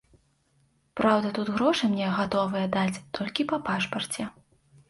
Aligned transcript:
Праўда, 1.01 1.27
тут 1.39 1.51
грошы 1.57 1.89
мне 1.93 2.07
гатовыя 2.21 2.65
даць 2.77 3.03
толькі 3.19 3.47
па 3.53 3.61
пашпарце. 3.69 4.21